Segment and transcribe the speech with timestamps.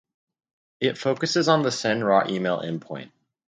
[0.79, 3.11] It focuses on the Send Raw Email endpoint.